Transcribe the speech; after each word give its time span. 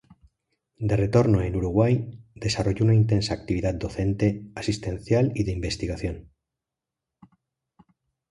De 0.79 0.97
retorno 0.97 1.43
en 1.43 1.55
Uruguay, 1.55 2.19
desarrolló 2.33 2.85
una 2.85 2.95
intensa 2.95 3.35
actividad 3.35 3.75
docente, 3.75 4.47
asistencial 4.55 5.31
y 5.35 5.43
de 5.43 5.51
investigación. 5.51 6.31